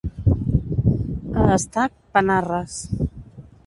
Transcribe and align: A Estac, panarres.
A 1.43 1.45
Estac, 1.59 1.95
panarres. 2.17 2.85